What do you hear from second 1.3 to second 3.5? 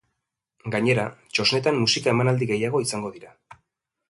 txosnetan musika emanaldi gehiago izango dira.